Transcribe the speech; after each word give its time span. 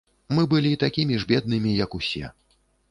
Мы 0.37 0.45
былі 0.53 0.71
такім 0.83 1.13
ж 1.21 1.29
беднымі, 1.33 1.79
як 1.85 1.91
усе. 2.01 2.25